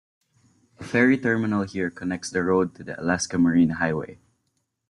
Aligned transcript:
A 0.79 0.83
ferry 0.83 1.15
terminal 1.15 1.61
here 1.61 1.91
connects 1.91 2.31
the 2.31 2.41
road 2.41 2.73
to 2.73 2.83
the 2.83 2.99
Alaska 2.99 3.37
Marine 3.37 3.69
Highway. 3.69 4.17